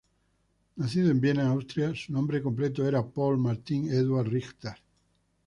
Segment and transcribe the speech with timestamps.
[0.77, 4.73] Nacido en Viena, Austria, su nombre completo era Paul Martin Eduard Richter.